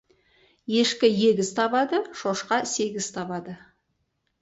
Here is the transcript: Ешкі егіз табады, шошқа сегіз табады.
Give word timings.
Ешкі 0.83 1.09
егіз 1.27 1.53
табады, 1.61 2.01
шошқа 2.25 2.61
сегіз 2.75 3.15
табады. 3.19 3.59